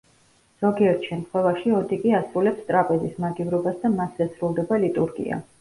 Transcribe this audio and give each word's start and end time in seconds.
ზოგიერთ 0.63 1.03
შემთხვევაში 1.09 1.75
ოდიკი 1.81 2.15
ასრულებს 2.21 2.65
ტრაპეზის 2.71 3.23
მაგივრობას 3.27 3.79
და 3.85 3.95
მასზე 4.01 4.31
სრულდება 4.35 4.85
ლიტურგია. 4.89 5.43